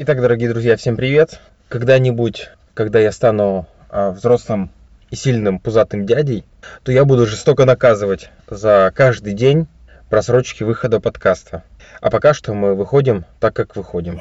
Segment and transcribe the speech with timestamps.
[0.00, 1.40] Итак, дорогие друзья, всем привет!
[1.68, 4.70] Когда-нибудь, когда я стану а, взрослым
[5.10, 6.44] и сильным пузатым дядей,
[6.84, 9.66] то я буду жестоко наказывать за каждый день
[10.08, 11.64] просрочки выхода подкаста.
[12.00, 14.20] А пока что мы выходим так, как выходим.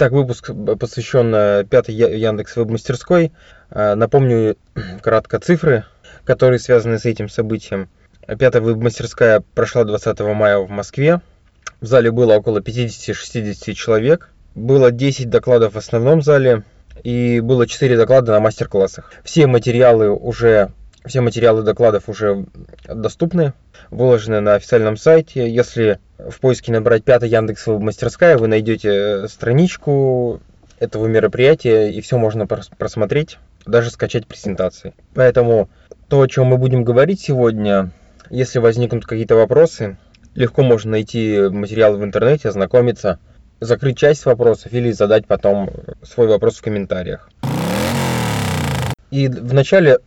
[0.00, 3.32] Итак, выпуск посвящен э, пятой Яндекс Веб-мастерской.
[3.68, 4.56] Э, Напомню
[5.02, 5.86] кратко цифры,
[6.22, 7.88] которые связаны с этим событием.
[8.38, 11.20] Пятая веб-мастерская прошла 20 мая в Москве.
[11.80, 14.30] В зале было около 50-60 человек.
[14.54, 16.62] Было 10 докладов в основном зале
[17.02, 19.12] и было 4 доклада на мастер-классах.
[19.24, 20.70] Все материалы уже
[21.08, 22.46] все материалы докладов уже
[22.86, 23.52] доступны,
[23.90, 25.50] выложены на официальном сайте.
[25.50, 30.40] Если в поиске набрать 5 Яндекс мастерская, вы найдете э, страничку
[30.78, 34.94] этого мероприятия, и все можно прос- просмотреть, даже скачать презентации.
[35.14, 35.68] Поэтому
[36.08, 37.90] то, о чем мы будем говорить сегодня,
[38.30, 39.96] если возникнут какие-то вопросы,
[40.34, 43.18] легко можно найти материалы в интернете, ознакомиться,
[43.60, 45.70] закрыть часть вопросов или задать потом
[46.02, 47.28] свой вопрос в комментариях.
[49.10, 49.98] И вначале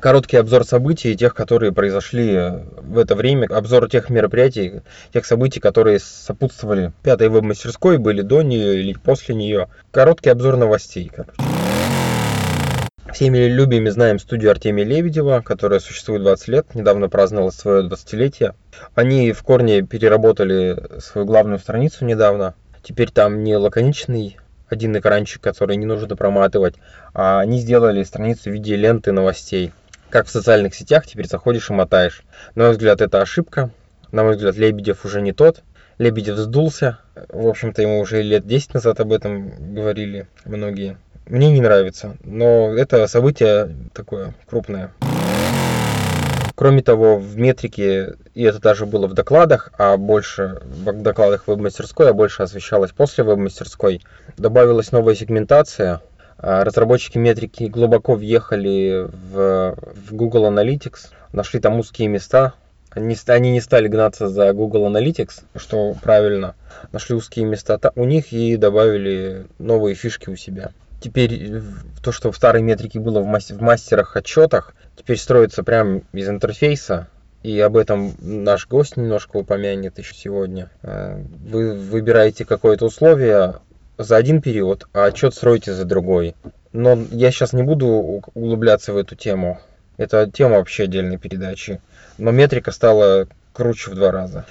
[0.00, 2.38] короткий обзор событий, тех, которые произошли
[2.78, 8.80] в это время, обзор тех мероприятий, тех событий, которые сопутствовали пятой веб-мастерской, были до нее
[8.80, 9.68] или после нее.
[9.90, 11.34] Короткий обзор новостей, короче.
[13.12, 18.54] Всеми любими знаем студию Артемия Лебедева, которая существует 20 лет, недавно праздновала свое 20-летие.
[18.96, 22.54] Они в корне переработали свою главную страницу недавно.
[22.82, 26.74] Теперь там не лаконичный один экранчик, который не нужно проматывать,
[27.12, 29.72] а они сделали страницу в виде ленты новостей.
[30.14, 32.22] Как в социальных сетях, теперь заходишь и мотаешь.
[32.54, 33.70] На мой взгляд, это ошибка.
[34.12, 35.64] На мой взгляд, Лебедев уже не тот.
[35.98, 37.00] Лебедев сдулся.
[37.30, 40.98] В общем-то, ему уже лет 10 назад об этом говорили многие.
[41.26, 44.92] Мне не нравится, но это событие такое крупное.
[46.54, 52.10] Кроме того, в метрике, и это даже было в докладах, а больше в докладах веб-мастерской,
[52.10, 54.00] а больше освещалось после веб-мастерской,
[54.36, 56.02] добавилась новая сегментация.
[56.38, 59.76] А, Разработчики метрики глубоко въехали в,
[60.08, 62.54] в Google Analytics, нашли там узкие места.
[62.94, 66.54] Ст- они не стали гнаться за Google Analytics, что правильно.
[66.92, 70.70] Нашли узкие места та- у них и добавили новые фишки у себя.
[71.00, 71.60] Теперь
[72.02, 76.28] то, что в старой метрике было в, мас- в мастерах отчетах, теперь строится прямо из
[76.28, 77.08] интерфейса.
[77.42, 80.70] И об этом наш гость немножко упомянет еще сегодня.
[80.82, 83.56] Э, Вы выбираете какое-то условие
[83.98, 86.34] за один период, а отчет строите за другой.
[86.72, 89.60] Но я сейчас не буду углубляться в эту тему.
[89.96, 91.80] Это тема вообще отдельной передачи.
[92.18, 94.44] Но метрика стала круче в два раза.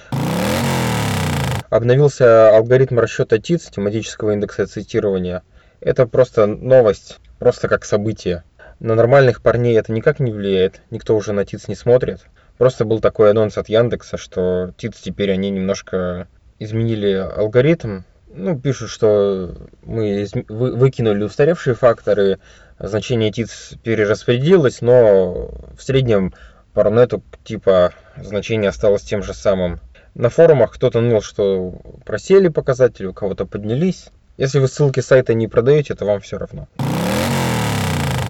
[1.68, 5.42] Обновился алгоритм расчета ТИЦ, тематического индекса цитирования.
[5.80, 8.44] Это просто новость, просто как событие.
[8.80, 12.20] На нормальных парней это никак не влияет, никто уже на ТИЦ не смотрит.
[12.58, 16.28] Просто был такой анонс от Яндекса, что ТИЦ теперь они немножко
[16.58, 18.02] изменили алгоритм.
[18.36, 22.40] Ну, пишут, что мы выкинули устаревшие факторы,
[22.80, 26.34] значение ТИЦ перераспределилось, но в среднем
[26.72, 29.78] по Рунету типа значение осталось тем же самым.
[30.14, 31.74] На форумах кто-то ныл, что
[32.04, 34.06] просели показатели, у кого-то поднялись.
[34.36, 36.66] Если вы ссылки сайта не продаете, то вам все равно.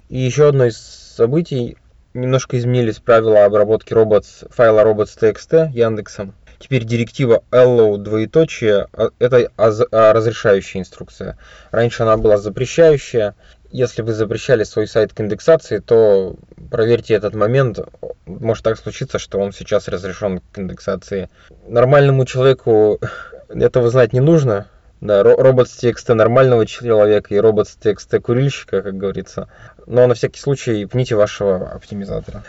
[0.09, 1.77] И еще одно из событий.
[2.13, 6.35] Немножко изменились правила обработки robots, файла robots.txt Яндексом.
[6.59, 11.37] Теперь директива allow двоеточие а, это а, разрешающая инструкция.
[11.71, 13.35] Раньше она была запрещающая.
[13.71, 16.35] Если вы запрещали свой сайт к индексации, то
[16.71, 17.79] проверьте этот момент.
[18.25, 21.29] Может так случиться, что он сейчас разрешен к индексации.
[21.67, 22.99] Нормальному человеку
[23.49, 24.67] этого знать не нужно.
[25.01, 29.49] Да, ро- робот с TXT нормального человека и робот с TXT курильщика, как говорится.
[29.85, 32.43] Но на всякий случай пните вашего оптимизатора.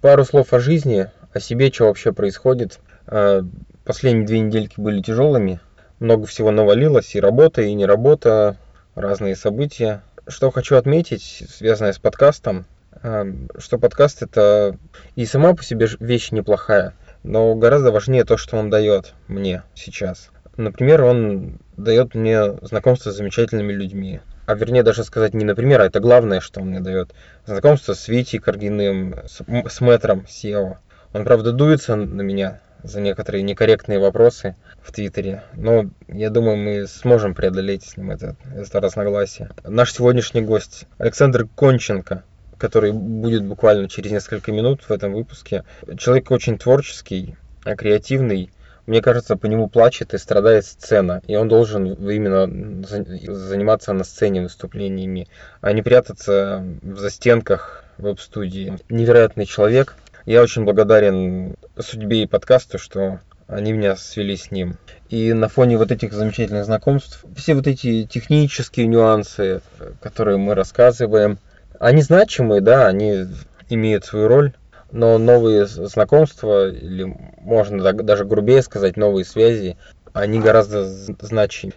[0.00, 2.80] Пару слов о жизни, о себе, что вообще происходит.
[3.06, 3.42] Э,
[3.84, 5.58] Последние две недельки были тяжелыми.
[5.98, 8.56] Много всего навалилось, и работа, и не работа,
[8.94, 10.02] разные события.
[10.28, 12.66] Что хочу отметить, связанное с подкастом,
[13.02, 13.24] э,
[13.58, 14.76] что подкаст это
[15.16, 16.94] и сама по себе вещь неплохая,
[17.24, 20.30] но гораздо важнее то, что он дает мне сейчас.
[20.56, 24.20] Например, он дает мне знакомство с замечательными людьми.
[24.46, 27.12] А вернее даже сказать не например, а это главное, что он мне дает.
[27.46, 30.76] Знакомство с Витей Каргиным, с, с мэтром SEO.
[31.12, 35.42] Он, правда, дуется на меня за некоторые некорректные вопросы в Твиттере.
[35.54, 39.50] Но я думаю, мы сможем преодолеть с ним это, это разногласие.
[39.64, 42.22] Наш сегодняшний гость Александр Конченко,
[42.58, 45.64] который будет буквально через несколько минут в этом выпуске.
[45.98, 47.34] Человек очень творческий,
[47.64, 48.50] а, креативный,
[48.86, 51.22] мне кажется, по нему плачет и страдает сцена.
[51.26, 52.46] И он должен именно
[52.86, 53.04] за-
[53.34, 55.28] заниматься на сцене выступлениями,
[55.60, 58.78] а не прятаться в застенках веб-студии.
[58.88, 59.96] Невероятный человек.
[60.26, 64.76] Я очень благодарен судьбе и подкасту, что они меня свели с ним.
[65.08, 69.60] И на фоне вот этих замечательных знакомств, все вот эти технические нюансы,
[70.00, 71.38] которые мы рассказываем,
[71.78, 73.26] они значимые, да, они
[73.68, 74.52] имеют свою роль,
[74.92, 77.04] но новые знакомства, или
[77.40, 79.78] можно даже грубее сказать, новые связи,
[80.12, 81.76] они гораздо значимее.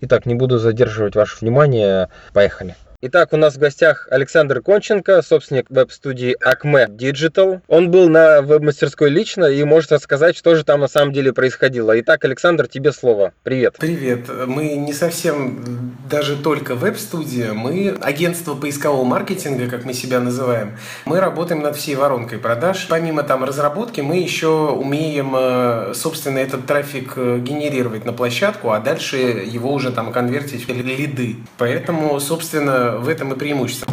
[0.00, 2.76] Итак, не буду задерживать ваше внимание, поехали.
[3.00, 7.60] Итак, у нас в гостях Александр Конченко, собственник веб-студии Acme Digital.
[7.68, 11.96] Он был на веб-мастерской лично и может рассказать, что же там на самом деле происходило.
[12.00, 13.34] Итак, Александр, тебе слово.
[13.44, 13.76] Привет.
[13.78, 14.28] Привет.
[14.48, 20.76] Мы не совсем даже только веб-студия, мы агентство поискового маркетинга, как мы себя называем.
[21.04, 22.88] Мы работаем над всей воронкой продаж.
[22.90, 28.80] Помимо там разработки, мы еще умеем, э, собственно, этот трафик э, генерировать на площадку, а
[28.80, 31.36] дальше его уже там конвертить в лиды.
[31.58, 33.92] Поэтому, собственно, в этом и преимущество.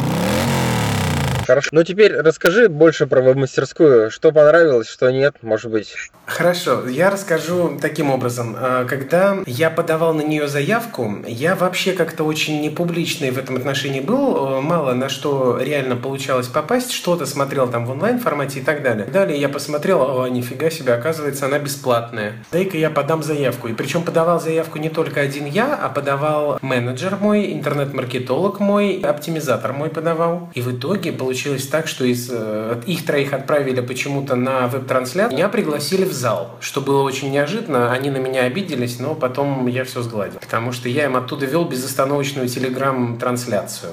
[1.46, 1.68] Хорошо.
[1.72, 4.10] Ну теперь расскажи больше про веб-мастерскую.
[4.10, 5.94] Что понравилось, что нет, может быть.
[6.26, 8.56] Хорошо, я расскажу таким образом.
[8.58, 14.00] А, Когда я подавал на нее заявку, я вообще как-то очень непубличный в этом отношении
[14.00, 18.62] был, э, мало на что реально получалось попасть, что-то смотрел там в онлайн формате и
[18.62, 19.06] так далее.
[19.06, 22.32] Далее я посмотрел, о, нифига себе, оказывается, она бесплатная.
[22.50, 23.68] Дай-ка я подам заявку.
[23.68, 29.72] И причем подавал заявку не только один я, а подавал менеджер мой, интернет-маркетолог мой, оптимизатор
[29.72, 30.50] мой подавал.
[30.54, 35.50] И в итоге получилось так, что из э, их троих отправили почему-то на веб-трансляцию, меня
[35.50, 37.92] пригласили в зал, что было очень неожиданно.
[37.92, 40.40] Они на меня обиделись, но потом я все сгладил.
[40.40, 43.92] Потому что я им оттуда вел безостановочную телеграм-трансляцию.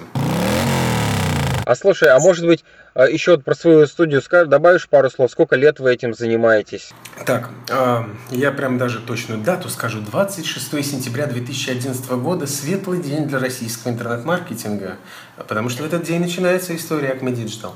[1.65, 2.63] А слушай, а может быть
[2.93, 6.91] а, еще про свою студию скажешь, добавишь пару слов, сколько лет вы этим занимаетесь?
[7.25, 10.01] Так, а, я прям даже точную дату скажу.
[10.01, 14.97] 26 сентября 2011 года– светлый день для российского интернет-маркетинга,
[15.37, 17.71] потому что в этот день начинается история Acme Digital.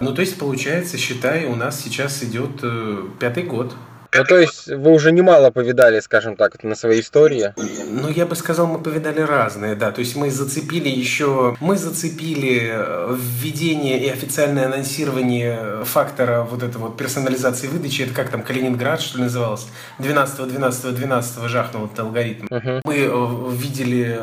[0.00, 3.74] Ну, то есть, получается, считай, у нас сейчас идет э, пятый год.
[4.14, 7.54] Ну, то есть вы уже немало повидали, скажем так, на своей истории.
[7.56, 9.90] Ну, я бы сказал, мы повидали разные, да.
[9.90, 11.56] То есть мы зацепили еще...
[11.60, 18.02] Мы зацепили э, введение и официальное анонсирование фактора вот этого вот персонализации выдачи.
[18.02, 19.66] Это как там, Калининград, что ли, называлось?
[19.98, 22.46] 12-12-12 жахнул этот алгоритм.
[22.50, 22.82] Мгм.
[22.84, 24.20] Мы э, видели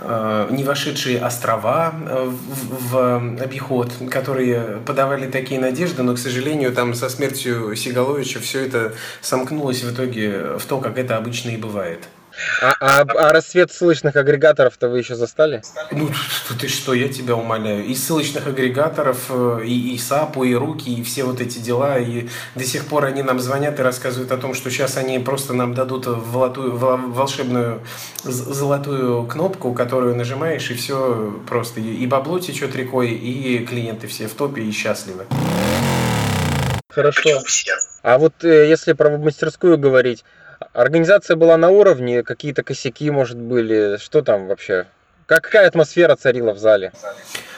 [0.00, 6.94] э, не вошедшие острова в, в обиход, которые подавали такие надежды, но, к сожалению, там
[6.94, 12.00] со смертью Сигаловича все это сомкнулось в итоге в то, как это обычно и бывает.
[12.60, 15.62] А, а, а рассвет ссылочных агрегаторов-то вы еще застали?
[15.92, 16.10] Ну,
[16.58, 17.84] ты что, я тебя умоляю.
[17.84, 21.98] И ссылочных агрегаторов, э, и, и САПу, и руки, и все вот эти дела.
[21.98, 25.54] И до сих пор они нам звонят и рассказывают о том, что сейчас они просто
[25.54, 27.82] нам дадут волотую, вол- волшебную
[28.24, 31.80] золотую кнопку, которую нажимаешь, и все просто.
[31.80, 35.26] И бабло течет рекой, и клиенты все в топе и счастливы.
[36.94, 37.42] Хорошо.
[38.02, 40.24] А вот э, если про мастерскую говорить,
[40.72, 44.86] организация была на уровне, какие-то косяки, может, были, что там вообще?
[45.26, 46.92] Как, какая атмосфера царила в зале?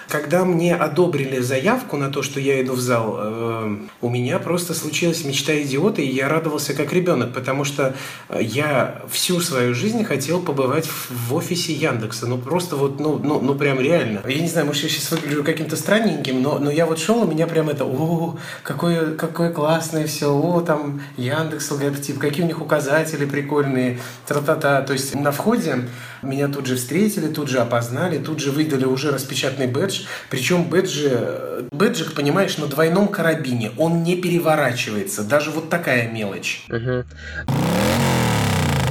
[0.08, 4.72] Когда мне одобрили заявку на то, что я иду в зал, э, у меня просто
[4.72, 7.94] случилась мечта идиота, и я радовался как ребенок, потому что
[8.28, 12.26] э, я всю свою жизнь хотел побывать в, в офисе Яндекса.
[12.26, 14.22] Ну просто вот, ну, ну, ну прям реально.
[14.28, 17.26] Я не знаю, может я сейчас выгляжу каким-то странненьким, но, но я вот шел, у
[17.26, 22.60] меня прям это, о, какое, какое классное все, о, там Яндекс, логотип, какие у них
[22.60, 24.82] указатели прикольные, тра-та-та.
[24.82, 25.88] То есть на входе
[26.26, 30.02] меня тут же встретили, тут же опознали, тут же выдали уже распечатанный бэдж.
[30.30, 33.72] Причем бэджи, бэджик, понимаешь, на двойном карабине.
[33.76, 35.22] Он не переворачивается.
[35.22, 36.64] Даже вот такая мелочь.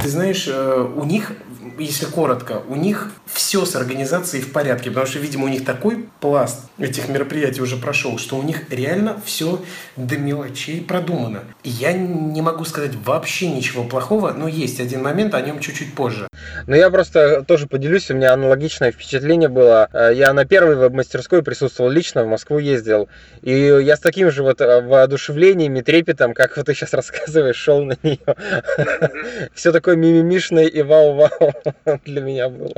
[0.05, 1.31] Ты знаешь, э, у них,
[1.79, 6.07] если коротко, у них все с организацией в порядке, потому что, видимо, у них такой
[6.19, 9.63] пласт этих мероприятий уже прошел, что у них реально все
[9.95, 11.45] до мелочей продумано.
[11.63, 16.27] Я не могу сказать вообще ничего плохого, но есть один момент, о нем чуть-чуть позже.
[16.67, 19.89] Ну, я просто тоже поделюсь, у меня аналогичное впечатление было.
[19.93, 23.09] Э, Я на первой веб-мастерской присутствовал лично, в Москву ездил.
[23.41, 27.55] И я с таким же вот э, воодушевлением и трепетом, как вот ты сейчас рассказываешь,
[27.55, 28.19] шел на нее.
[29.53, 31.53] Все такое мимимишное и вау-вау
[32.05, 32.73] для меня было.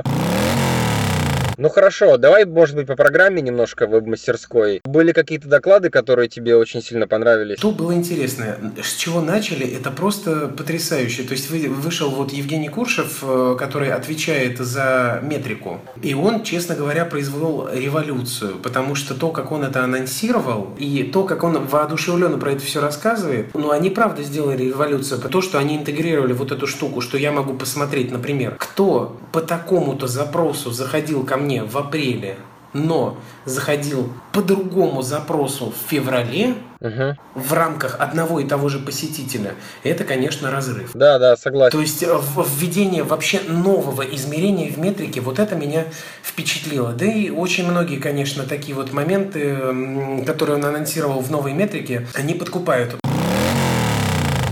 [1.60, 4.80] Ну хорошо, давай, может быть, по программе немножко в веб-мастерской.
[4.84, 7.58] Были какие-то доклады, которые тебе очень сильно понравились?
[7.58, 8.56] Что было интересно?
[8.80, 9.66] С чего начали?
[9.66, 11.24] Это просто потрясающе.
[11.24, 15.80] То есть вы, вышел вот Евгений Куршев, э, который отвечает за метрику.
[16.00, 18.54] И он, честно говоря, произвел революцию.
[18.62, 22.80] Потому что то, как он это анонсировал, и то, как он воодушевленно про это все
[22.80, 25.20] рассказывает, ну, они правда сделали революцию.
[25.22, 30.06] То, что они интегрировали вот эту штуку, что я могу посмотреть, например, кто по такому-то
[30.06, 32.36] запросу заходил ко мне в апреле,
[32.72, 37.16] но заходил по другому запросу в феврале, Угу.
[37.34, 40.92] в рамках одного и того же посетителя, это, конечно, разрыв.
[40.94, 41.76] Да, да, согласен.
[41.76, 42.20] То есть э,
[42.56, 45.86] введение вообще нового измерения в метрике, вот это меня
[46.22, 46.92] впечатлило.
[46.92, 52.34] Да и очень многие, конечно, такие вот моменты, которые он анонсировал в новой метрике, они
[52.34, 52.94] подкупают.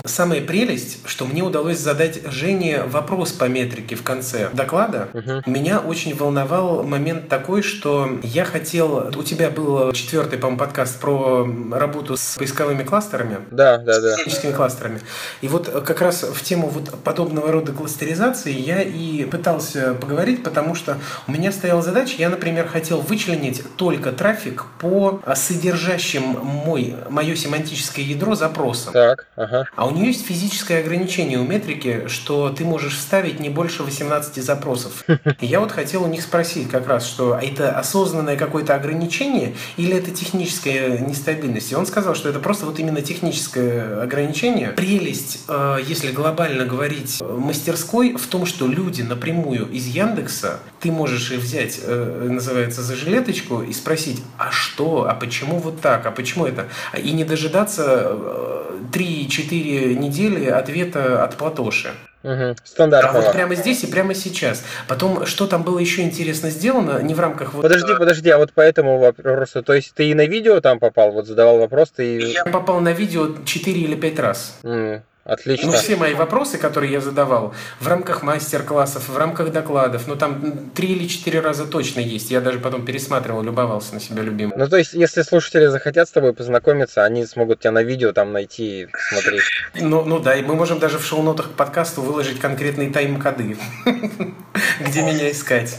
[0.07, 5.09] Самая прелесть, что мне удалось задать Жене вопрос по метрике в конце доклада.
[5.13, 5.43] Мгм.
[5.47, 9.13] Меня очень волновал момент такой, что я хотел...
[9.17, 14.17] У тебя был четвертый, по-моему, подкаст про работу с поисковыми кластерами Да, да, да.
[14.17, 15.01] техническими кластерами.
[15.41, 20.75] И вот как раз в тему вот подобного рода кластеризации я и пытался поговорить, потому
[20.75, 27.35] что у меня стояла задача, я, например, хотел вычленить только трафик по содержащим мой, мое
[27.35, 28.93] семантическое ядро запросам.
[28.93, 29.67] Так, ага.
[29.75, 34.43] А у нее есть физическое ограничение у метрики, что ты можешь вставить не больше 18
[34.43, 35.05] запросов.
[35.41, 39.97] И я вот хотел у них спросить как раз, что это осознанное какое-то ограничение или
[39.97, 41.73] это техническая нестабильность?
[41.73, 44.69] И он сказал, что это просто вот именно техническое ограничение.
[44.69, 50.93] Прелесть, э, если глобально говорить, э, мастерской в том, что люди напрямую из Яндекса, ты
[50.93, 56.07] можешь и взять, э, называется, за жилеточку и спросить, а что, а почему вот так,
[56.07, 56.69] а почему это?
[56.97, 58.57] И не дожидаться э,
[58.93, 61.91] 3-4 недели ответа от Платоши.
[62.23, 62.33] Угу.
[62.33, 63.33] А вот Стандартного.
[63.33, 64.65] прямо здесь и прямо сейчас.
[64.89, 67.63] Потом, что там было еще интересно сделано, не в рамках вот...
[67.63, 70.81] Подожди, э, подожди, а вот по этому вопросу, то есть ты и на видео там
[70.81, 72.19] попал, вот задавал вопрос, ты...
[72.19, 74.59] Я попал на видео 4 или 5 раз.
[74.65, 75.73] М, Отлично.
[75.73, 80.71] Ну, все мои вопросы, которые я задавал, в рамках мастер-классов, в рамках докладов, ну, там
[80.73, 82.31] 3 или 4 раза точно есть.
[82.31, 84.57] Я даже потом пересматривал, любовался на себя любимым.
[84.57, 88.33] Ну, то есть, если слушатели захотят с тобой познакомиться, они смогут тебя на видео там
[88.33, 89.43] найти и посмотреть.
[89.75, 93.57] Ну, ну да, и мы можем даже в шоу-нотах к подкасту выложить конкретные тайм-коды,
[94.81, 95.77] где меня искать.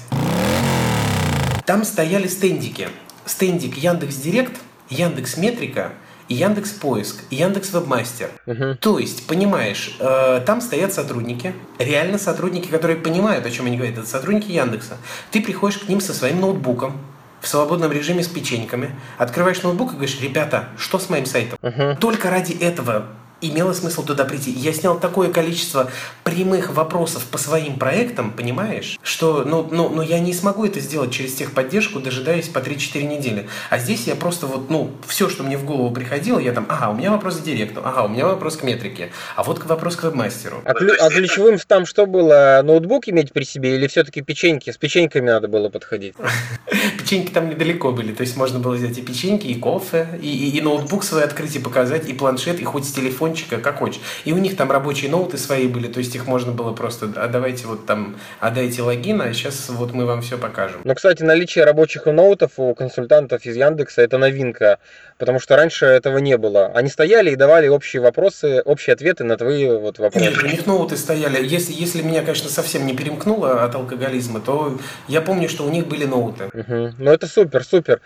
[1.65, 2.89] Там стояли стендики.
[3.25, 4.53] Стендик Яндекс Директ,
[4.89, 5.93] Яндекс Метрика
[6.27, 8.29] и Яндекс Поиск, и Яндекс Вебмастер.
[8.45, 8.77] Мгм.
[8.77, 13.97] То есть, понимаешь, э, там стоят сотрудники, реально сотрудники, которые понимают, о чем они говорят,
[13.97, 14.97] это сотрудники Яндекса.
[15.31, 16.97] Ты приходишь к ним со своим ноутбуком,
[17.41, 21.57] в свободном режиме с печеньками, открываешь ноутбук и говоришь, ребята, что с моим сайтом?
[21.61, 21.97] Мгм.
[21.97, 23.07] Только ради этого
[23.41, 24.51] имело смысл туда прийти.
[24.51, 25.89] Я снял такое количество
[26.23, 31.11] прямых вопросов по своим проектам, понимаешь, что ну, ну, ну, я не смогу это сделать
[31.11, 33.47] через техподдержку, дожидаясь по 3-4 недели.
[33.69, 36.89] А здесь я просто вот, ну, все, что мне в голову приходило, я там, ага,
[36.89, 40.03] у меня вопрос к директу, ага, у меня вопрос к метрике, а вот вопрос к
[40.03, 40.61] вебмастеру.
[40.65, 42.61] А, клю- а ключевым там что было?
[42.63, 44.71] Ноутбук иметь при себе или все-таки печеньки?
[44.71, 46.15] С печеньками надо было подходить?
[46.97, 50.57] Печеньки там недалеко были, то есть можно было взять и печеньки, и кофе, и, и-
[50.57, 52.91] и ноутбук свой открыть и показать, и планшет, и хоть с
[53.27, 54.01] телефончика, как хочешь.
[54.25, 57.27] И у них там рабочие ноуты свои были, то есть их можно было просто, а
[57.27, 60.81] давайте вот там, отдайте логин, а сейчас вот мы вам все покажем.
[60.83, 64.79] Ну, кстати, наличие рабочих ноутов у консультантов из Яндекса это новинка,
[65.17, 66.67] потому что раньше этого не было.
[66.67, 70.45] Они стояли и давали общие вопросы, общие ответы на твои вот Нет, вопросы.
[70.45, 71.45] у них ноуты стояли.
[71.45, 75.87] Если, если меня, конечно, совсем не перемкнуло от алкоголизма, то я помню, что у них
[75.87, 76.49] были ноуты.
[76.53, 76.95] Мгм.
[76.97, 78.01] Ну, это супер, супер.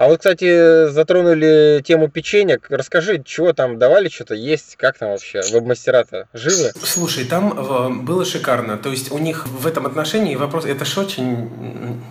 [0.00, 2.68] А вот, кстати, затронули тему печенек.
[2.70, 5.42] Расскажи, чего там давали, что-то есть, как там вообще?
[5.52, 6.72] Веб-мастера-то живы?
[6.82, 8.78] Слушай, там э, было шикарно.
[8.78, 11.50] То есть у них в этом отношении вопрос, это ж очень,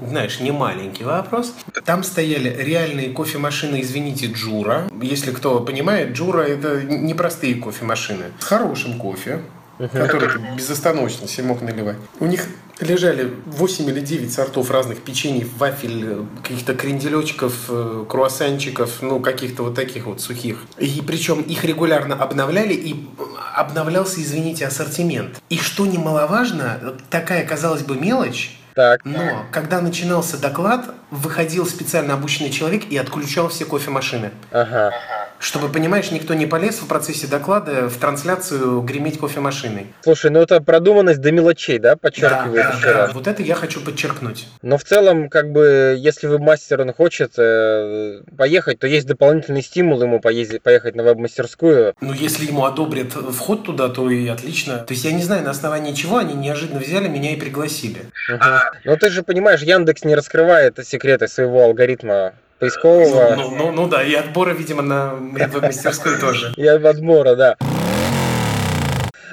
[0.08, 1.51] знаешь, не маленький вопрос.
[1.84, 4.88] Там стояли реальные кофемашины, извините, Джура.
[5.01, 8.25] Если кто понимает, Джура это непростые кофемашины.
[8.39, 9.39] С хорошим кофе,
[9.88, 11.98] который ты безостановочно себе мог наливать.
[12.19, 12.48] У них
[12.79, 19.75] лежали 8 или 9 сортов разных печений, вафель, каких-то кренделечков, э, круассанчиков, ну, каких-то вот
[19.75, 20.63] таких вот сухих.
[20.77, 23.07] И причем их регулярно обновляли, и
[23.55, 25.41] обновлялся, извините, ассортимент.
[25.50, 29.01] И что немаловажно, такая, казалось бы, мелочь, Так.
[29.03, 34.31] но когда начинался доклад, выходил специально обученный человек и отключал все кофемашины.
[34.51, 34.93] Ага.
[35.39, 39.88] Чтобы, понимаешь, никто не полез в процессе доклада в трансляцию греметь кофемашиной.
[40.01, 43.13] Слушай, ну это продуманность до мелочей, да, подчеркивает Да, еще да, раз.
[43.13, 44.48] Вот это я хочу подчеркнуть.
[44.62, 50.01] Но в целом, как бы, если веб-мастер он хочет э, поехать, то есть дополнительный стимул
[50.01, 51.93] ему поездить, поехать на веб-мастерскую.
[52.01, 54.79] Ну, если ему одобрят вход туда, то и отлично.
[54.79, 58.08] То есть я не знаю, на основании чего они неожиданно взяли меня и пригласили.
[58.29, 58.41] Мгм.
[58.84, 64.03] Но ты же понимаешь, Яндекс не раскрывает секреты своего алгоритма поискового Ну, ну, ну да,
[64.03, 66.53] и отбора, видимо, на мастерскую тоже.
[66.57, 67.55] и отбора, да.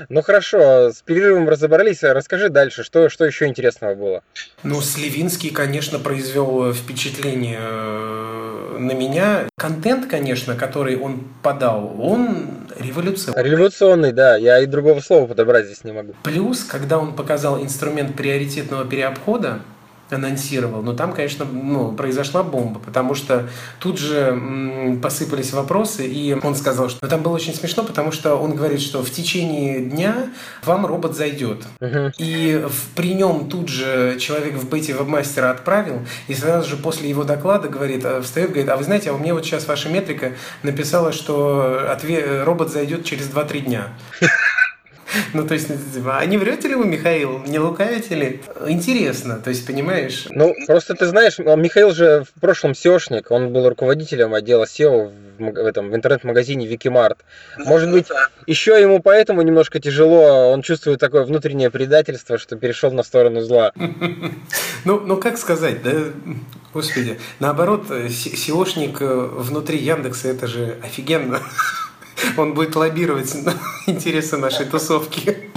[0.08, 2.02] Ну хорошо, с перерывом разобрались.
[2.02, 4.22] Расскажи дальше, что, что еще интересного было?
[4.62, 9.48] Ну, Сливинский, конечно, произвел впечатление э, на меня.
[9.56, 13.42] Контент, конечно, который он подал, он революционный.
[13.42, 16.14] Революционный, да, я и другого слова подобрать здесь не могу.
[16.22, 19.60] Плюс, когда он показал инструмент приоритетного переобхода,
[20.10, 23.48] анонсировал, но там, конечно, ну, произошла бомба, потому что
[23.80, 28.12] тут же м, посыпались вопросы, и он сказал, что ну, там было очень смешно, потому
[28.12, 30.28] что он говорит, что в течение дня
[30.64, 31.64] вам робот зайдет.
[31.80, 32.12] Мгм.
[32.18, 37.08] И в- при нем тут же человек в бете вебмастера отправил, и сразу же после
[37.08, 39.88] его доклада говорит, э, встает, говорит, а вы знаете, а у меня вот сейчас ваша
[39.88, 40.32] метрика
[40.62, 43.88] написала, что отве- робот зайдет через 2-3 дня.
[45.34, 47.42] Ну, то есть, типа, а не врете ли вы, Михаил?
[47.46, 48.40] Не лукавите ли?
[48.66, 50.26] Интересно, то есть, понимаешь?
[50.30, 55.12] Ну, просто ты знаешь, а Михаил же в прошлом SEOшник, он был руководителем отдела SEO
[55.38, 57.18] в, этом, в интернет-магазине Викимарт.
[57.58, 58.06] Может быть,
[58.46, 63.72] еще ему поэтому немножко тяжело, он чувствует такое внутреннее предательство, что перешел на сторону зла.
[64.84, 65.90] Ну, ну как сказать, да?
[66.72, 71.40] Господи, наоборот, э, SEOшник э, внутри Яндекса, это же офигенно.
[72.36, 73.34] Он будет лоббировать
[73.86, 75.50] интересы нашей тусовки.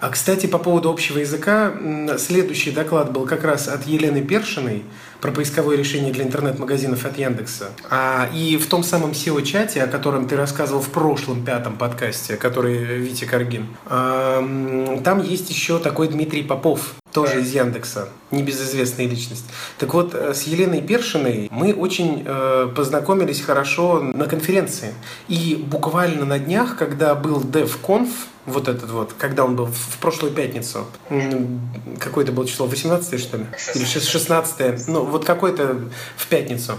[0.00, 1.72] А, кстати, по поводу общего языка,
[2.18, 4.84] следующий доклад был как раз от Елены Першиной
[5.20, 7.70] про поисковое решение для интернет-магазинов от Яндекса.
[7.90, 12.98] А, и в том самом SEO-чате, о котором ты рассказывал в прошлом пятом подкасте, который
[12.98, 19.44] Витя Каргин, а, там есть еще такой Дмитрий Попов, тоже из Яндекса, небезызвестная личность.
[19.78, 24.94] Так вот, э, с Еленой Першиной мы очень э, познакомились хорошо на конференции.
[25.28, 28.08] И буквально на днях, когда был DevConf,
[28.48, 30.86] вот этот вот, когда он был в прошлую пятницу,
[32.00, 33.46] какое-то было число, 18 что ли?
[33.74, 35.76] Или шест- 16 ну вот какое-то
[36.16, 36.74] в пятницу.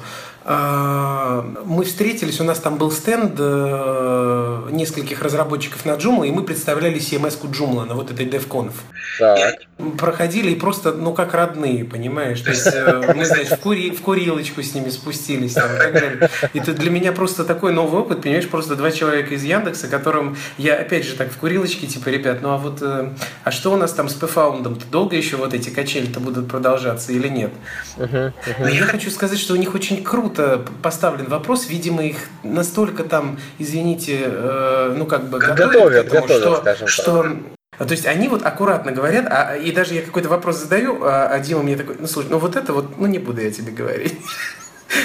[0.45, 6.43] А, Мы встретились, у нас там был стенд э, нескольких разработчиков на Joomla, и мы
[6.43, 8.71] представляли CMS-ку Joomla на вот этой DevConf
[9.19, 9.59] Так.
[9.97, 12.39] проходили и просто, ну, как родные, понимаешь?
[12.41, 15.93] То есть э, мы, знаешь, в, кури- в курилочку с ними спустились там, и так
[15.93, 16.29] далее.
[16.53, 18.47] И это для меня просто такой новый опыт, понимаешь?
[18.47, 22.51] Просто два человека из Яндекса, которым я, опять же, так в курилочке, типа, ребят, ну,
[22.51, 23.10] а вот, э,
[23.44, 24.78] а что у нас там с пфаундом?
[24.92, 27.52] Долго еще вот эти качели-то будут продолжаться или нет?
[27.98, 31.67] Но я хочу сказать, что у них очень круто поставлен вопрос.
[31.69, 36.88] Видимо, их настолько там, извините, э, ну как бы готовят, Готовят, к этому, готовят, что,
[36.88, 37.38] что
[37.78, 41.28] а, то есть они вот аккуратно говорят, а, и даже я какой-то вопрос задаю, а,
[41.28, 43.72] а Дима мне такой, ну слушай, ну вот это вот, ну не буду я тебе
[43.72, 44.17] говорить.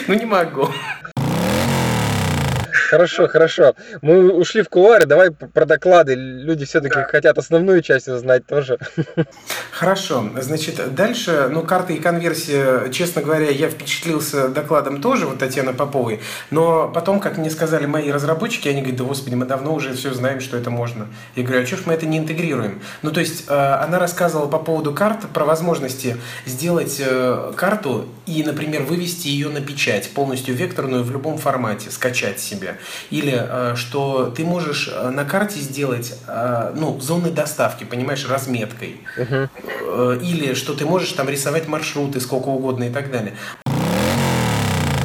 [0.08, 0.68] Ну не могу.
[2.94, 3.74] Хорошо, хорошо.
[4.02, 6.14] Мы ушли в кулуары, давай про доклады.
[6.14, 8.78] Люди все-таки хотят основную часть узнать тоже.
[9.72, 15.72] Хорошо, значит, дальше, ну, карта и конверсия, честно говоря, я впечатлился докладом тоже, вот Татьяны
[15.72, 16.20] Поповой,
[16.52, 20.14] но потом, как мне сказали мои разработчики, они говорят, да господи, мы давно уже все
[20.14, 21.08] знаем, что это можно.
[21.34, 22.80] Я говорю, а что ж мы это не интегрируем?
[23.02, 28.44] Ну, то есть, э, она рассказывала по поводу карт, про возможности сделать э, карту и,
[28.44, 32.78] например, вывести ее на печать, полностью векторную в любом формате, скачать себе.
[33.10, 39.00] Или э, что ты можешь э, на карте сделать, э, ну, зоны доставки, понимаешь, разметкой.
[39.16, 43.34] Э, Или что ты можешь там рисовать маршруты сколько угодно и так далее.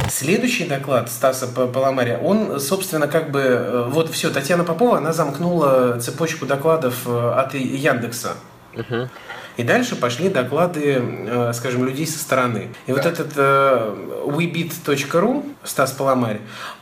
[0.09, 6.45] Следующий доклад Стаса Паламаря, он, собственно, как бы, вот все, Татьяна Попова, она замкнула цепочку
[6.45, 8.31] докладов от Яндекса.
[8.75, 9.09] Мгм.
[9.57, 12.69] И дальше пошли доклады, скажем, людей со стороны.
[12.87, 16.39] И вот этот э, webit.ru, Стас Паламарь,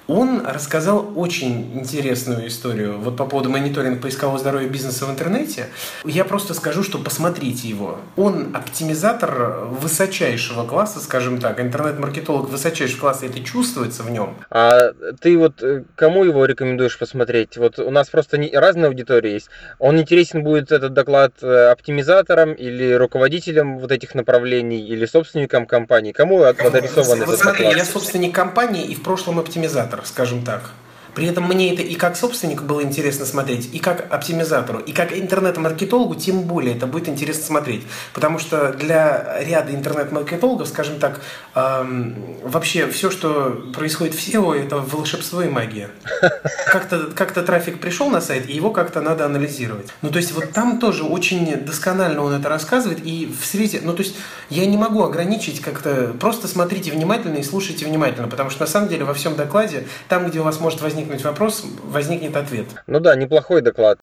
[0.08, 5.68] он рассказал очень интересную историю вот по поводу мониторинга поискового здоровья бизнеса в интернете.
[6.06, 7.98] Я просто скажу, что посмотрите его.
[8.16, 14.36] Он оптимизатор высочайшего класса, скажем так, интернет-маркетолог высочайшего класса, это чувствуется в нем.
[14.50, 17.58] А ты вот э, кому его рекомендуешь посмотреть?
[17.58, 19.50] Вот у нас просто не, разная аудитория есть.
[19.80, 26.12] Он интересен будет этот доклад э, оптимизаторам или руководителям вот этих направлений, или собственникам компании?
[26.12, 27.88] Кому адресован Вот этот смотри, я доклад?
[27.88, 30.72] собственник компании и в прошлом оптимизатор, скажем так.
[31.18, 35.18] При этом мне это и как собственнику было интересно смотреть, и как оптимизатору, и как
[35.18, 37.88] интернет-маркетологу тем более это будет интересно смотреть.
[38.14, 41.20] Потому что для ряда интернет-маркетологов, скажем так,
[41.56, 45.90] эм, вообще все, что происходит в SEO, это волшебство и магия.
[46.72, 49.88] Как-то как трафик пришел на сайт, и его как-то надо анализировать.
[50.04, 53.94] Ну, то есть вот там тоже очень досконально он это рассказывает, и в свете, ну,
[53.94, 54.16] то есть
[54.52, 58.90] я не могу ограничить как-то, просто смотрите внимательно и слушайте внимательно, потому что на самом
[58.90, 62.68] деле во всем докладе, там, где у вас может возникнуть вопрос, возникнет ответ.
[62.88, 64.00] Ну да, неплохой доклад.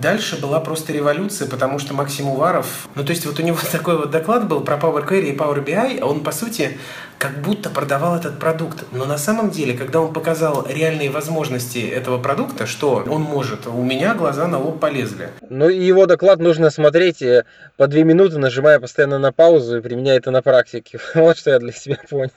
[0.00, 3.96] Дальше была просто революция, потому что Максим Уваров, ну то есть вот у него такой
[3.96, 6.78] вот доклад был про Power Query и Power BI, а он по сути
[7.18, 8.84] как будто продавал этот продукт.
[8.92, 13.82] Но на самом деле, когда он показал реальные возможности этого продукта, что он может, у
[13.82, 15.30] меня глаза на лоб полезли.
[15.50, 17.44] Ну и его доклад нужно смотреть э,
[17.76, 21.00] по две минуты, нажимая постоянно на паузу и применяя это на практике.
[21.14, 22.30] Вот что я для себя понял.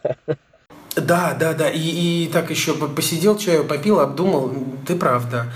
[0.95, 1.69] Да, да, да.
[1.69, 4.53] И, и так еще посидел, чаю попил, обдумал.
[4.85, 5.47] Ты прав, да.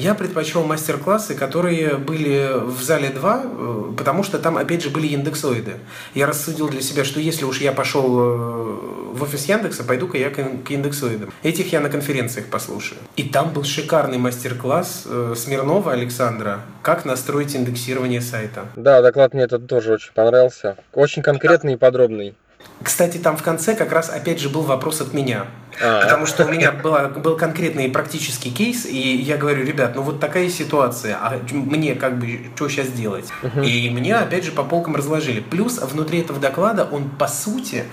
[0.00, 5.08] Я предпочел мастер-классы, которые были в зале 2, э, потому что там, опять же, были
[5.08, 5.74] индексоиды.
[6.14, 10.30] Я рассудил для себя, что если уж я пошел э, в офис Яндекса, пойду-ка я
[10.30, 11.30] к индексоидам.
[11.42, 12.98] Этих я на конференциях послушаю.
[13.16, 18.68] И там был шикарный мастер-класс э, Смирнова Александра «Как настроить индексирование сайта».
[18.76, 20.78] Да, доклад мне этот тоже очень понравился.
[20.94, 22.34] Очень конкретный и подробный.
[22.82, 25.46] Кстати, там в конце как раз опять же был вопрос от меня.
[25.80, 26.02] А-а-а.
[26.02, 30.18] Потому что у меня была, был конкретный практический кейс, и я говорю, ребят, ну вот
[30.18, 33.26] такая ситуация, а мне как бы что сейчас делать?
[33.42, 33.64] Uh-huh.
[33.64, 35.40] И мне опять же по полкам разложили.
[35.40, 37.84] Плюс внутри этого доклада он по сути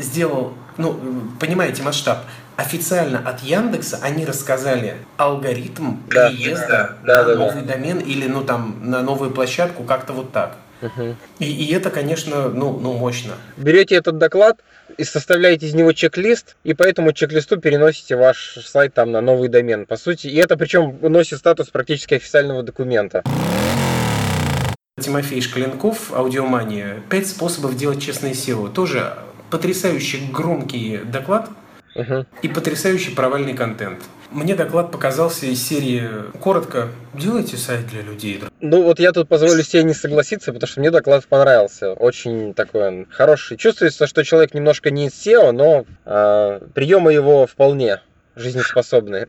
[0.00, 0.98] сделал, ну,
[1.38, 2.18] понимаете масштаб,
[2.56, 6.28] официально от Яндекса они рассказали алгоритм да.
[6.28, 7.74] приезда да, на да, новый да.
[7.74, 10.56] домен или ну там на новую площадку как-то вот так.
[10.82, 11.16] Угу.
[11.38, 13.34] И, и это, конечно, ну, ну мощно.
[13.56, 14.58] Берете этот доклад
[14.96, 19.48] и составляете из него чек-лист, и по этому чек-листу переносите ваш сайт там на новый
[19.48, 19.86] домен.
[19.86, 23.22] По сути, и это причем носит статус практически официального документа.
[25.00, 27.02] Тимофей Шкаленков, Аудиомания.
[27.08, 28.70] Пять способов делать честное SEO.
[28.72, 29.14] Тоже
[29.50, 31.48] потрясающий громкий доклад
[32.00, 32.26] угу.
[32.42, 33.98] и потрясающий провальный контент.
[34.30, 36.08] Мне доклад показался из серии
[36.40, 38.40] «Коротко, делайте сайт для людей».
[38.60, 41.94] Ну вот я тут позволю себе не согласиться, потому что мне доклад понравился.
[41.94, 43.56] Очень такой он хороший.
[43.56, 48.00] Чувствуется, что человек немножко не из SEO, но э, приемы его вполне
[48.36, 49.28] жизнеспособные.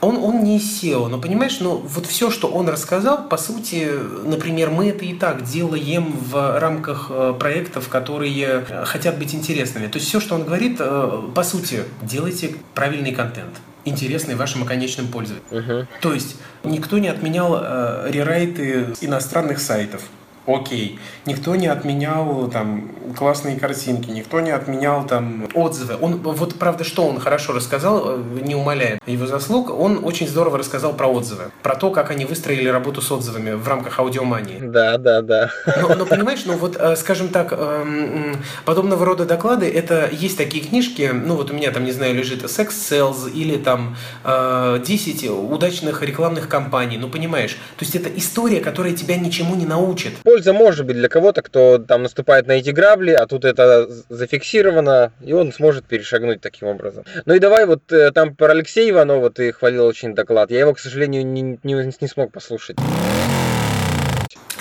[0.00, 3.90] Он, он не SEO, но понимаешь, ну вот все, что он рассказал, по сути,
[4.24, 9.86] например, мы это и так делаем в рамках э, проектов, которые хотят быть интересными.
[9.86, 15.08] То есть все, что он говорит, э, по сути, делайте правильный контент интересный вашим конечным
[15.08, 15.42] пользователям.
[15.50, 15.86] Uh-huh.
[16.00, 20.02] То есть никто не отменял э, рерайты иностранных сайтов.
[20.46, 20.98] Окей.
[21.24, 25.96] Никто не отменял там классные картинки, никто не отменял там отзывы.
[26.00, 30.58] Он, вот правда, что он хорошо рассказал, э, не умаляя его заслуг, он очень здорово
[30.58, 34.58] рассказал про отзывы, про то, как они выстроили работу с отзывами в рамках аудиомании.
[34.60, 35.50] Да, да, да.
[35.80, 40.64] Но, но понимаешь, ну вот, э, скажем так, эм, подобного рода доклады, это есть такие
[40.64, 45.30] книжки, ну вот у меня там, не знаю, лежит Sex Sales или там 10 э,
[45.30, 50.54] удачных рекламных кампаний, ну понимаешь, то есть это история, которая тебя ничему не научит польза
[50.54, 55.34] может быть для кого-то, кто там наступает на эти грабли, а тут это зафиксировано, и
[55.34, 57.04] он сможет перешагнуть таким образом.
[57.26, 60.50] Ну и давай вот э, там про Алексея Иванова ты хвалил очень доклад.
[60.50, 62.78] Я его, к сожалению, не, не, не смог послушать.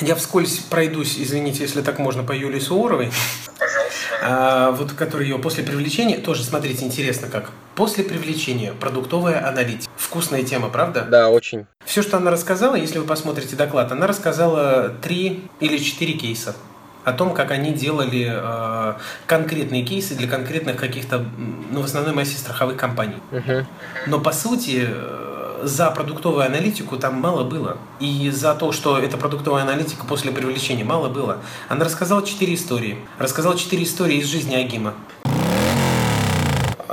[0.02, 3.10] Я вскользь пройдусь, извините, если так можно, по Юлии Суворовой.
[4.22, 7.50] А, вот который ее после привлечения, тоже смотрите, интересно как.
[7.76, 9.92] После привлечения продуктовая аналитика.
[9.98, 11.08] Вкусная тема, правда?
[11.10, 11.66] Да, очень.
[11.86, 16.56] Все, что она рассказала, если вы посмотрите доклад, она рассказала три или четыре кейса
[17.04, 18.94] о том, как они делали э,
[19.26, 21.26] конкретные кейсы для конкретных каких-то,
[21.72, 23.18] ну, в основной массе страховых компаний.
[23.32, 23.66] Угу.
[24.08, 24.88] Но по сути
[25.64, 27.78] за продуктовую аналитику там мало было.
[28.00, 31.38] И за то, что это продуктовая аналитика после привлечения, мало было.
[31.70, 32.98] Она рассказала четыре истории.
[33.18, 34.94] Рассказала четыре истории из жизни Агима.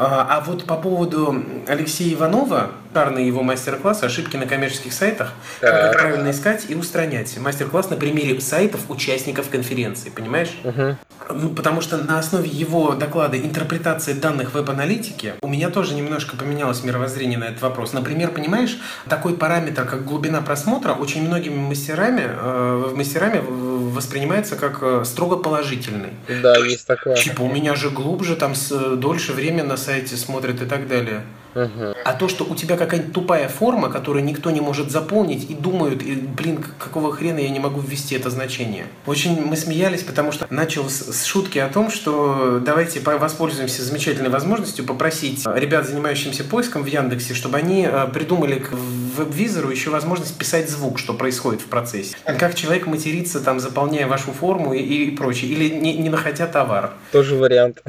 [0.01, 5.93] А, а вот по поводу Алексея Иванова, шикарный его мастер-класс «Ошибки на коммерческих сайтах», как
[5.95, 7.39] их правильно искать и устранять.
[7.39, 10.51] Мастер-класс на примере сайтов участников конференции, понимаешь?
[10.65, 10.97] Угу.
[11.31, 16.83] Ну, потому что на основе его доклада «Интерпретация данных веб-аналитики» у меня тоже немножко поменялось
[16.83, 17.93] мировоззрение на этот вопрос.
[17.93, 25.03] Например, понимаешь, такой параметр, как глубина просмотра, очень многими мастерами, э, мастерами воспринимается как э,
[25.05, 26.11] строго положительный.
[26.43, 27.15] Да, есть такое.
[27.17, 31.23] Типа, у меня же глубже, там с, дольше время на сайте смотрят и так далее.
[31.55, 36.03] А то, что у тебя какая-нибудь тупая форма, которую никто не может заполнить, и думают,
[36.03, 38.87] и, блин, какого хрена я не могу ввести это значение.
[39.07, 43.83] Очень мы смеялись, потому что начал с, с шутки о том, что давайте по- воспользуемся
[43.83, 49.91] замечательной возможностью попросить ребят, занимающихся поиском в Яндексе, чтобы они э, придумали к веб-визору еще
[49.91, 52.17] возможность писать звук, что происходит в процессе.
[52.25, 56.93] Как человек матерится, там, заполняя вашу форму и, и прочее, или не, не находя товар.
[57.13, 57.83] Тоже вариант.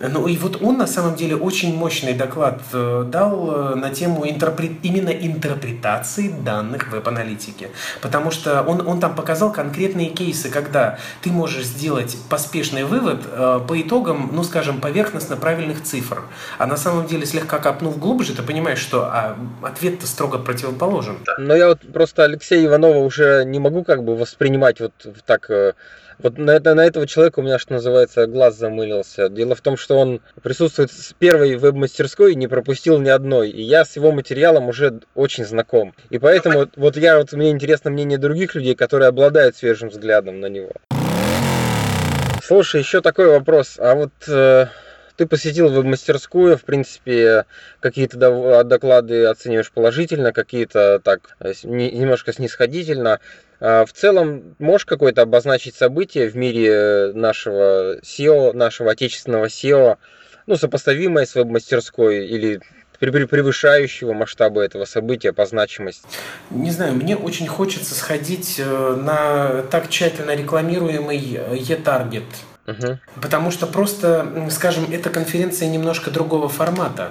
[0.00, 4.24] Ну и вот он на самом деле очень мощный доклад э, дал э, на тему
[4.26, 7.68] интерпре- именно интерпретации данных веб-аналитики.
[8.02, 13.60] Потому что он, он там показал конкретные кейсы, когда ты можешь сделать поспешный вывод э,
[13.66, 16.22] по итогам, ну скажем, поверхностно правильных цифр.
[16.58, 21.18] А на самом деле, слегка копнув глубже, ты понимаешь, что а, ответ-то строго противоположен.
[21.38, 24.92] Но я вот просто Алексея Иванова уже не могу как бы воспринимать вот
[25.26, 25.50] так...
[26.18, 29.28] Вот на, это, на этого человека у меня, что называется, глаз замылился.
[29.28, 33.50] Дело в том, что он присутствует с первой веб-мастерской и не пропустил ни одной.
[33.50, 35.94] И я с его материалом уже очень знаком.
[36.10, 40.40] И поэтому вот- вот я вот мне интересно мнение других людей, которые обладают свежим взглядом
[40.40, 40.72] на него.
[42.42, 43.76] Слушай, еще такой вопрос.
[43.78, 44.66] А вот э,
[45.16, 47.46] ты посетил веб-мастерскую, в принципе,
[47.80, 53.20] какие-то доклады оцениваешь положительно, какие-то так э, немножко снисходительно.
[53.60, 59.96] А В целом, можешь какое-то обозначить событие в мире э, нашего SEO, нашего отечественного SEO,
[60.46, 62.60] ну, сопоставимое с веб-мастерской или
[63.00, 66.06] пре- пре- превышающего масштабы этого события по значимости?
[66.50, 72.24] Не знаю, мне очень хочется сходить э, на так тщательно рекламируемый э, e-Target.
[72.66, 72.98] Мгм.
[73.20, 77.10] Потому что просто, скажем, эта конференция немножко другого формата.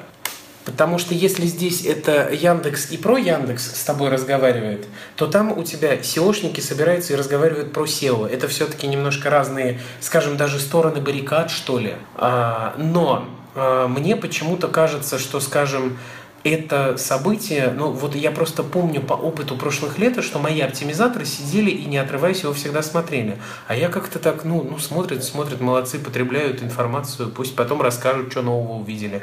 [0.65, 5.63] Потому что если здесь это Яндекс и про Яндекс с тобой разговаривает, то там у
[5.63, 8.27] тебя SEOшники собираются и разговаривают про SEO.
[8.27, 11.95] Это все-таки немножко разные, скажем, даже стороны баррикад, что ли.
[12.15, 15.97] А, но а, мне почему-то кажется, что, скажем,
[16.43, 21.71] это событие, ну вот я просто помню по опыту прошлых лет, что мои оптимизаторы сидели
[21.71, 23.37] и не отрываясь его всегда смотрели.
[23.67, 28.41] А я как-то так, ну, ну смотрят, смотрят, молодцы, потребляют информацию, пусть потом расскажут, что
[28.41, 29.21] нового увидели.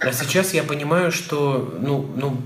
[0.00, 2.36] А сейчас я понимаю, что, ну, ну,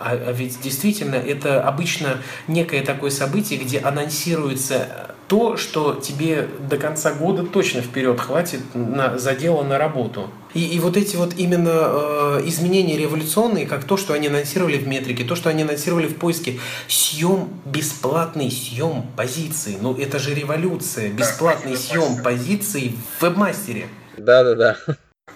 [0.00, 2.18] а, а ведь действительно это обычно
[2.48, 9.18] некое такое событие, где анонсируется то, что тебе до конца года точно вперед хватит на,
[9.18, 10.30] за дело на работу.
[10.54, 14.86] И, и вот эти вот именно э, изменения революционные, как то, что они анонсировали в
[14.86, 16.58] метрике, то, что они анонсировали в поиске,
[16.88, 19.76] съем, бесплатный съем позиций.
[19.80, 23.86] Ну это же революция, бесплатный съем позиций в вебмастере.
[24.16, 24.76] Да-да-да.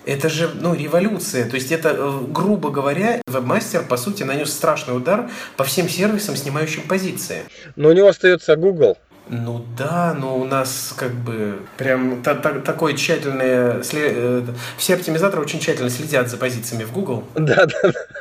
[0.05, 1.49] Это же, ну, революция.
[1.49, 6.37] То есть это, э, грубо говоря, вебмастер, по сути, нанес страшный удар по всем сервисам,
[6.37, 7.45] снимающим позиции.
[7.77, 8.99] Но у него остается Google.
[9.29, 13.81] Ну да, но у нас как бы прям та- та- такое тщательное...
[13.81, 14.43] сле- э,
[14.77, 17.25] Все оптимизаторы очень тщательно следят за позициями в Google.
[17.35, 17.73] Да-да.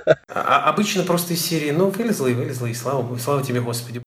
[0.06, 0.16] А
[0.66, 4.02] а обычно просто из серии, ну, вылезла и вылезла, и слава, слава тебе, Господи.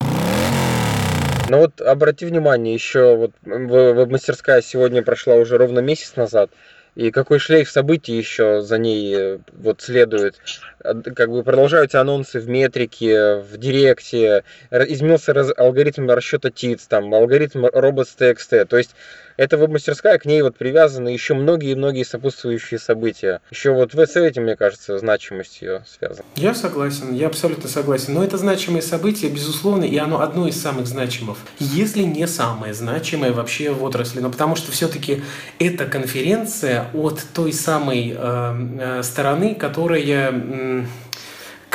[1.49, 6.51] Но вот обрати внимание, еще вот веб-мастерская сегодня прошла уже ровно месяц назад,
[6.97, 10.41] и какой шлейф событий еще за ней э, вот следует.
[10.87, 17.67] А, Как бы продолжаются анонсы в метрике, в директе, изменился алгоритм расчета ТИЦ, там, алгоритм
[17.67, 18.65] robots.txt.
[18.67, 18.95] То есть
[19.37, 23.41] эта веб-мастерская, к ней вот привязаны еще многие-многие сопутствующие события.
[23.51, 26.25] Еще вот с этим, мне кажется, значимость ее связана.
[26.37, 28.15] Я согласен, я абсолютно согласен.
[28.15, 31.39] Но это значимое событие, безусловно, и оно одно из самых значимых.
[31.59, 34.21] Если не самое значимое вообще в отрасли.
[34.21, 35.23] Но потому что все-таки
[35.59, 40.89] эта конференция от той самой э, э, стороны, которая м,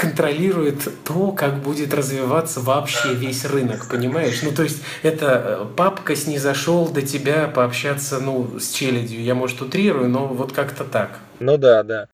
[0.01, 4.41] контролирует то, как будет развиваться вообще весь рынок, понимаешь?
[4.41, 9.21] Ну, то есть, это э, папка снизошел до тебя пообщаться, ну, с челядью.
[9.21, 11.19] Я, может, утрирую, но вот как-то так.
[11.39, 12.07] Ну да, да.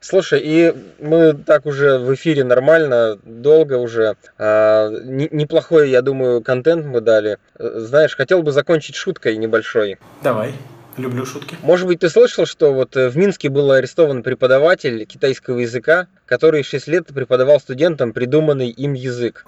[0.00, 4.16] Слушай, и мы так уже в эфире нормально, долго уже.
[4.36, 7.38] А, не- неплохой, я думаю, контент мы дали.
[7.58, 9.98] Э, Знаешь, хотел бы закончить шуткой небольшой.
[10.20, 10.52] Давай,
[10.96, 11.56] люблю шутки.
[11.62, 16.62] Может быть, ты слышал, что вот э, в Минске был арестован преподаватель китайского языка, который
[16.62, 19.44] 6 лет преподавал студентам придуманный им язык.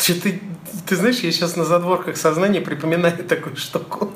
[0.00, 0.40] Че ты,
[0.86, 4.12] ты знаешь, я сейчас на задворках сознания припоминаю такую штуку.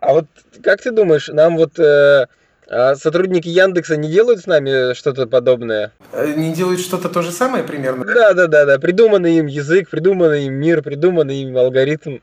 [0.00, 0.26] А вот
[0.62, 2.26] как ты думаешь, нам вот э,
[2.68, 5.92] а сотрудники Яндекса не делают с нами что-то подобное?
[6.12, 8.04] Э, Не делают что-то то же самое примерно?
[8.04, 8.78] Да, да, да, да.
[8.78, 12.18] Придуманный им язык, придуманный им мир, придуманный им алгоритм.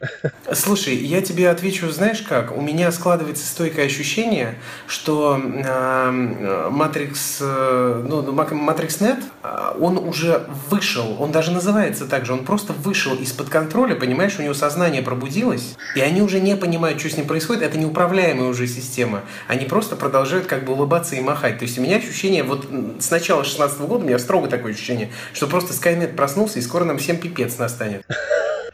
[0.52, 2.56] Слушай, я тебе отвечу, знаешь как?
[2.58, 4.56] У меня складывается стойкое ощущение,
[4.88, 12.34] что Matrix, э, ну, Ма- MatrixNet, э, он уже вышел, он даже называется так же,
[12.34, 17.00] он просто вышел из-под контроля, понимаешь, у него сознание пробудилось, и они уже не понимают,
[17.00, 19.22] что с ним происходит, это неуправляемая уже система.
[19.48, 21.60] Они просто продолжают продолжают как бы улыбаться и махать.
[21.60, 22.68] То есть у меня ощущение, вот
[23.00, 26.84] с начала 16 года у меня строго такое ощущение, что просто Skynet проснулся, и скоро
[26.86, 28.04] нам всем пипец настанет.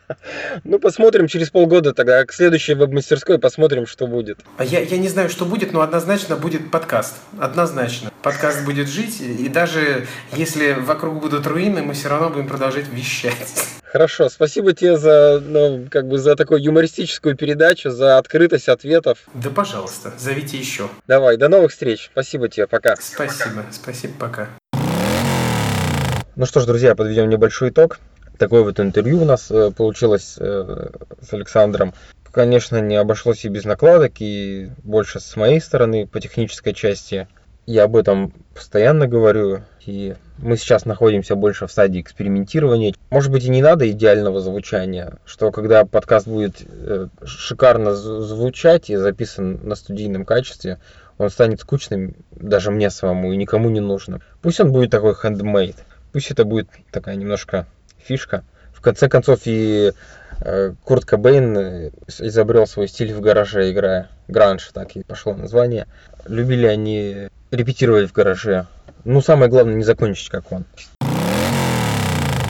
[0.64, 4.40] Ну, посмотрим через полгода тогда к следующей веб-мастерской, посмотрим, что будет.
[4.58, 7.16] А я, я не знаю, что будет, но однозначно будет подкаст.
[7.40, 8.12] Однозначно.
[8.22, 13.34] Подкаст будет жить, и даже если вокруг будут руины, мы все равно будем продолжать вещать.
[13.84, 19.20] Хорошо, спасибо тебе за, ну, как бы за такую юмористическую передачу, за открытость ответов.
[19.34, 20.90] Да, пожалуйста, зовите еще.
[21.08, 22.10] Давай, до новых встреч.
[22.12, 22.96] Спасибо тебе, пока.
[22.98, 24.48] Спасибо, спасибо, пока.
[26.36, 28.00] Ну что ж, друзья, подведем небольшой итог.
[28.40, 31.94] Такое вот интервью у нас э, получилось э, с Александром.
[32.32, 37.28] Конечно, не обошлось и без накладок, и больше с моей стороны по технической части.
[37.66, 42.94] Я об этом постоянно говорю, и мы сейчас находимся больше в стадии экспериментирования.
[43.10, 48.96] Может быть и не надо идеального звучания, что когда подкаст будет э, шикарно звучать и
[48.96, 50.80] записан на студийном качестве,
[51.18, 54.22] он станет скучным даже мне самому и никому не нужным.
[54.42, 55.76] Пусть он будет такой handmade,
[56.14, 57.68] пусть это будет такая немножко
[58.10, 58.44] фишка.
[58.74, 59.92] В конце концов и
[60.42, 65.86] э, Курт Кобейн э, изобрел свой стиль в гараже, играя гранж, так и пошло название.
[66.26, 68.66] Любили они репетировать в гараже.
[69.06, 70.66] Ну, самое главное, не закончить, как он.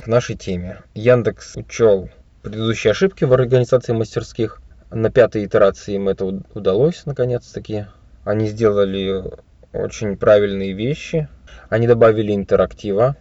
[0.02, 0.82] К нашей теме.
[0.94, 2.10] Яндекс учел
[2.42, 4.62] предыдущие ошибки в организации мастерских.
[4.92, 7.86] На пятой итерации им это уд- удалось, наконец-таки.
[8.24, 9.24] Они сделали
[9.74, 11.28] очень правильные вещи.
[11.70, 13.18] Они добавили интерактива.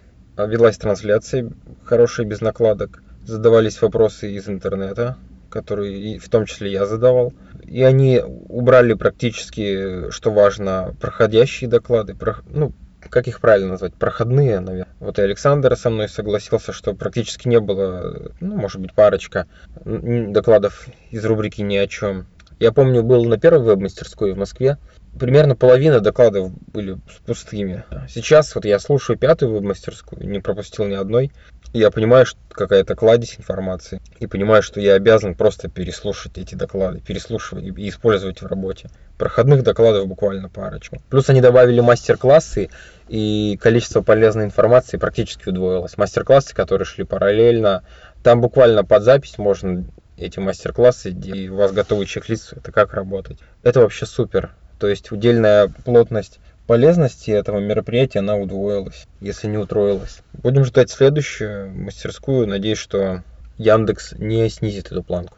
[0.46, 1.50] Велась трансляция
[1.84, 3.02] хорошая, без накладок.
[3.24, 5.16] Задавались вопросы из интернета,
[5.50, 7.32] которые в том числе я задавал.
[7.64, 12.14] И они убрали практически, что важно, проходящие доклады.
[12.14, 12.72] Про- Ну,
[13.10, 13.94] как их правильно назвать?
[13.94, 14.94] Проходные, наверное.
[15.00, 19.46] Вот и Александр со мной согласился, что практически не было, ну, может быть, парочка
[19.84, 22.26] докладов из рубрики «Ни о чем».
[22.58, 24.78] Я помню, был на первой веб-мастерской в Москве.
[25.18, 27.84] Примерно половина докладов были пустыми.
[28.08, 31.32] Сейчас вот я слушаю пятую веб-мастерскую, не пропустил ни одной.
[31.72, 34.00] И я понимаю, что какая-то кладезь информации.
[34.20, 38.88] И понимаю, что я обязан просто переслушать эти доклады, переслушивать и использовать в работе.
[39.18, 40.98] Проходных докладов буквально парочку.
[41.10, 42.70] Плюс они добавили мастер-классы,
[43.08, 45.98] и количество полезной информации практически удвоилось.
[45.98, 47.82] Мастер-классы, которые шли параллельно,
[48.22, 49.84] там буквально под запись можно
[50.16, 53.38] эти мастер-классы, и у вас готовый чек-лист, это как работать.
[53.62, 54.52] Это вообще супер.
[54.78, 60.20] То есть удельная плотность полезности этого мероприятия, она удвоилась, если не утроилась.
[60.34, 62.46] Будем ждать следующую мастерскую.
[62.46, 63.22] Надеюсь, что
[63.56, 65.36] Яндекс не снизит эту планку.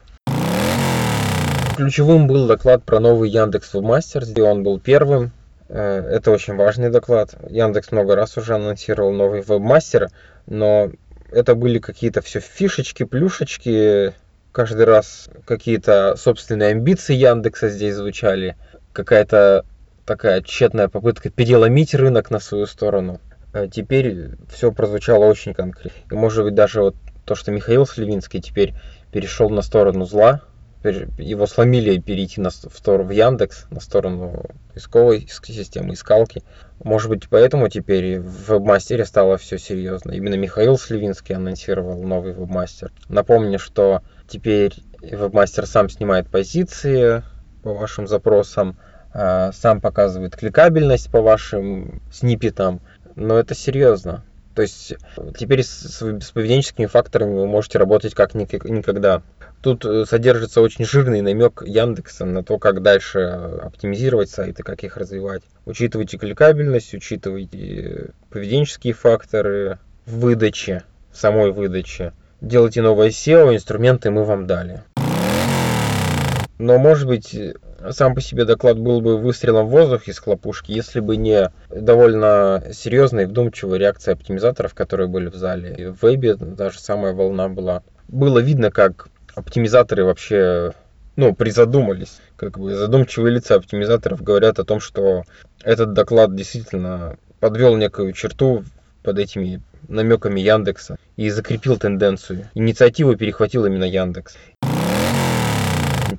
[1.76, 5.32] Ключевым был доклад про новый Яндекс Вебмастер, где он был первым.
[5.68, 7.34] Э, Это очень важный доклад.
[7.48, 10.08] Яндекс много раз уже анонсировал новый вебмастер,
[10.46, 10.90] но
[11.32, 14.12] это были какие-то все фишечки, плюшечки,
[14.52, 18.56] каждый раз какие-то собственные амбиции Яндекса здесь звучали,
[18.92, 19.64] какая-то
[20.04, 23.20] такая тщетная попытка переломить рынок на свою сторону.
[23.52, 25.98] А Теперь все прозвучало очень конкретно.
[26.10, 28.74] И может быть даже вот то, что Михаил Сливинский теперь
[29.12, 30.42] перешел на сторону зла,
[30.82, 36.42] его сломили перейти на, в сторону в Яндекс, на сторону поисковой системы искалки.
[36.82, 40.12] Может быть, поэтому теперь в вебмастере стало все серьезно.
[40.12, 42.90] Именно Михаил Сливинский анонсировал новый вебмастер.
[43.10, 47.22] Напомню, что теперь вебмастер сам снимает позиции
[47.62, 48.76] по вашим запросам,
[49.12, 52.80] а, сам показывает кликабельность по вашим сниппетам.
[53.16, 54.24] Но это серьезно.
[54.54, 54.94] То есть
[55.38, 56.02] теперь с,
[56.34, 59.22] поведенческими факторами вы можете работать как никогда.
[59.62, 64.96] Тут э, содержится очень жирный намек Яндекса на то, как дальше оптимизировать сайты, как их
[64.96, 65.42] развивать.
[65.66, 72.12] Учитывайте кликабельность, учитывайте э, поведенческие факторы в выдаче, в самой выдаче.
[72.40, 74.82] Делайте новое SEO, инструменты мы вам дали.
[76.60, 77.34] Но, может быть,
[77.88, 82.62] сам по себе доклад был бы выстрелом в воздух из хлопушки, если бы не довольно
[82.74, 85.74] серьезная и вдумчивая реакция оптимизаторов, которые были в зале.
[85.78, 87.82] И в вебе даже самая волна была.
[88.08, 90.74] Было видно, как оптимизаторы вообще
[91.16, 92.20] ну, призадумались.
[92.36, 95.22] Как бы задумчивые лица оптимизаторов говорят о том, что
[95.64, 98.64] этот доклад действительно подвел некую черту
[99.02, 102.50] под этими намеками Яндекса и закрепил тенденцию.
[102.52, 104.36] Инициативу перехватил именно Яндекс.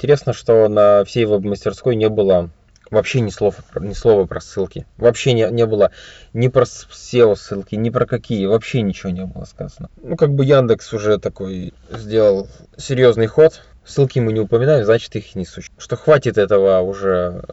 [0.02, 2.50] Интересно, что на всей веб-мастерской не было
[2.90, 4.88] вообще ни, слов, ни слова про ссылки.
[4.98, 5.92] Вообще не, не было
[6.34, 8.48] ни про SEO ссылки, ни про какие.
[8.48, 9.92] Вообще ничего не было сказано.
[10.02, 13.62] Ну, как бы Яндекс уже такой сделал серьезный ход.
[13.86, 15.84] Ссылки мы не упоминаем, значит их не существует.
[15.84, 17.44] Что хватит этого уже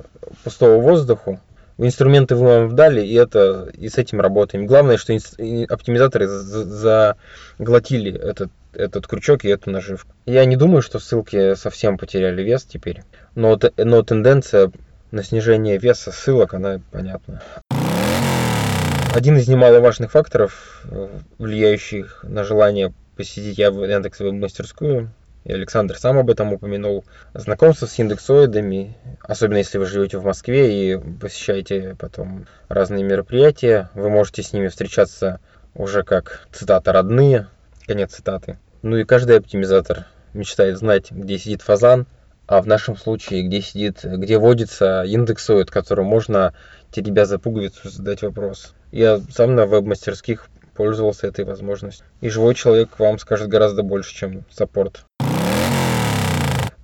[0.43, 1.41] пустого воздуху.
[1.77, 4.65] Инструменты вы вам дали, и, это, и с этим работаем.
[4.65, 7.17] Главное, что оптимизаторы за-
[7.59, 10.13] заглотили этот, этот крючок и эту наживку.
[10.25, 13.03] Я не думаю, что ссылки совсем потеряли вес теперь,
[13.35, 14.71] но, но тенденция
[15.11, 17.43] на снижение веса ссылок, она понятна.
[19.15, 25.11] Один из немаловажных факторов, э, влияющих на желание посетить Яндекс веб-мастерскую,
[25.45, 30.93] и Александр сам об этом упомянул, знакомство с индексоидами, особенно если вы живете в Москве
[30.93, 35.41] и посещаете потом разные мероприятия, вы можете с ними встречаться
[35.75, 37.49] уже как, цитата, родные,
[37.87, 38.59] конец цитаты.
[38.83, 42.07] Ну и каждый оптимизатор мечтает знать, где сидит фазан,
[42.47, 46.55] а в нашем случае, где сидит, где водится индексоид, которому можно,
[46.93, 48.75] теребя за пуговицу, задать вопрос.
[48.93, 52.07] Я сам на веб-мастерских пользовался этой возможностью.
[52.21, 55.05] И живой человек вам скажет гораздо больше, чем саппорт.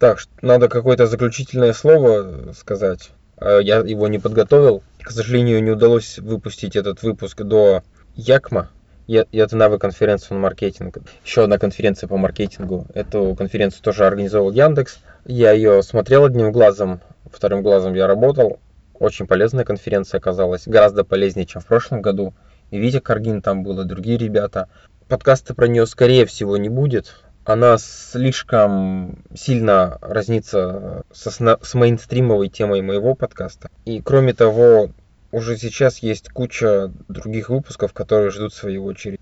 [0.01, 3.13] Так, надо какое-то заключительное слово сказать.
[3.37, 4.83] А я его не подготовил.
[5.01, 7.85] К сожалению, не удалось выпустить этот выпуск до
[8.17, 8.69] Якма.
[9.07, 10.99] И это навык конференцию маркетинг.
[11.25, 12.87] Еще одна конференция по маркетингу.
[12.95, 14.99] Эту конференцию тоже организовал Яндекс.
[15.27, 17.01] Я ее смотрел одним глазом,
[17.31, 18.61] вторым глазом я работал.
[18.95, 20.67] Очень полезная конференция оказалась.
[20.67, 22.35] Гораздо полезнее, чем в прошлом году.
[22.71, 24.69] И Витя Каргин там был, и другие ребята.
[25.09, 32.81] Подкаста про нее, скорее всего, не будет она слишком сильно разнится со, с мейнстримовой темой
[32.81, 33.69] моего подкаста.
[33.85, 34.91] И кроме того,
[35.35, 39.19] уже сейчас есть куча других выпусков, которые ждут своей очереди.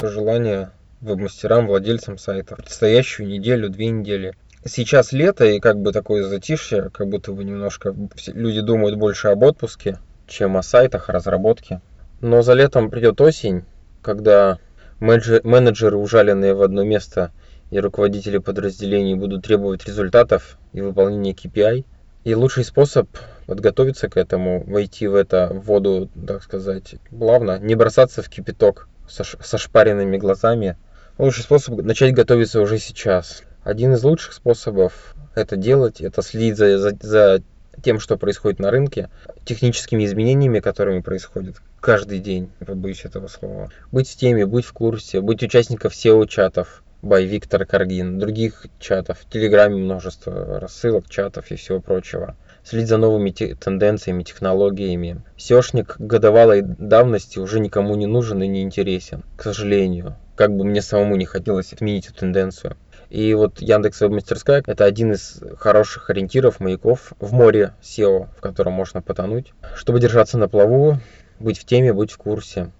[0.00, 0.70] Желание
[1.00, 2.58] веб-мастерам, владельцам сайтов.
[2.58, 4.34] Предстоящую неделю, две недели.
[4.64, 7.94] Сейчас лето и как бы такое затишье, как будто бы немножко
[8.28, 11.80] люди думают больше об отпуске, чем о сайтах, разработке.
[12.20, 13.64] Но за летом придет осень,
[14.00, 14.58] когда
[15.00, 17.32] менеджеры, ужаленные в одно место,
[17.72, 21.84] и руководители подразделений будут требовать результатов и выполнения KPI.
[22.22, 23.08] И лучший способ
[23.46, 28.88] подготовиться к этому, войти в это в воду, так сказать, плавно, не бросаться в кипяток
[29.08, 30.76] со, со шпаренными глазами.
[31.18, 33.42] Лучший способ начать готовиться уже сейчас.
[33.64, 37.42] Один из лучших способов это делать, это следить за, за, за
[37.82, 39.10] тем, что происходит на рынке,
[39.44, 43.70] техническими изменениями, которыми происходят каждый день, не побоюсь этого слова.
[43.92, 49.30] Быть в теме, быть в курсе, быть участником SEO-чатов, by Виктор Каргин, других чатов, в
[49.30, 52.36] Телеграме множество рассылок, чатов и всего прочего.
[52.68, 55.22] Следить за новыми те тенденциями, технологиями.
[55.36, 60.16] SEOшник годовалой давности уже никому не нужен и не интересен, к сожалению.
[60.34, 62.76] Как бы мне самому не хотелось отменить эту тенденцию.
[63.08, 68.72] И вот Яндекс Веб-мастерская– это один из хороших ориентиров, маяков в море SEO, в котором
[68.72, 69.52] можно потонуть.
[69.76, 70.98] Чтобы держаться на плаву,
[71.38, 72.72] быть в теме, быть в курсе.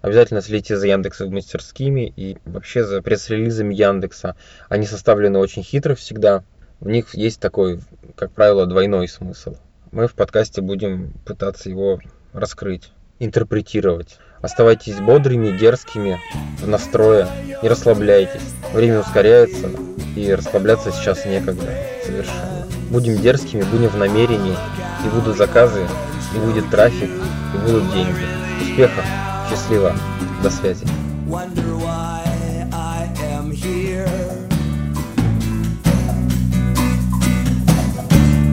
[0.00, 4.34] Обязательно следите за Яндекс Веб-мастерскими и вообще за пресс-релизами Яндекса.
[4.70, 6.42] Они составлены очень хитро всегда.
[6.80, 7.80] В них есть такой,
[8.14, 9.56] как правило, двойной смысл.
[9.90, 11.98] Мы в подкасте будем пытаться его
[12.32, 14.18] раскрыть, интерпретировать.
[14.40, 16.20] Оставайтесь бодрыми, дерзкими,
[16.60, 17.26] в настрое,
[17.62, 18.54] не расслабляйтесь.
[18.72, 19.70] Время ускоряется,
[20.14, 21.66] и расслабляться сейчас некогда
[22.04, 22.66] совершенно.
[22.90, 24.56] Будем дерзкими, будем в намерении,
[25.04, 25.84] и будут заказы,
[26.34, 27.10] и будет трафик,
[27.54, 28.24] и будут деньги.
[28.62, 29.04] Успехов,
[29.50, 29.94] счастливо,
[30.42, 30.86] до связи.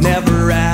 [0.06, 0.65] Never